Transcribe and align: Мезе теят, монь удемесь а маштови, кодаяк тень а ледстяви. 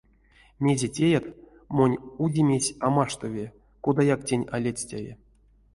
Мезе 0.63 0.87
теят, 0.95 1.25
монь 1.75 2.01
удемесь 2.23 2.75
а 2.85 2.87
маштови, 2.95 3.45
кодаяк 3.83 4.21
тень 4.27 4.49
а 4.53 4.55
ледстяви. 4.63 5.13